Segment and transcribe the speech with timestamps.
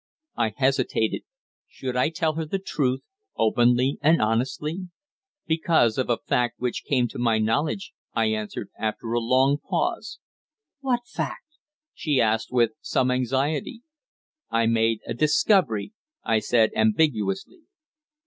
[0.35, 1.25] I hesitated.
[1.67, 3.03] Should I tell her the truth
[3.37, 4.89] openly and honestly?
[5.45, 10.17] "Because of a fact which came to my knowledge," I answered, after a long pause.
[10.79, 11.45] "What fact?"
[11.93, 13.83] she asked with some anxiety.
[14.49, 15.93] "I made a discovery,"
[16.23, 17.61] I said ambiguously.